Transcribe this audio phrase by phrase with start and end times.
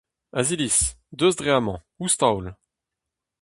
[0.39, 0.77] Aziliz,
[1.17, 2.45] deus dre amañ, ouzh taol!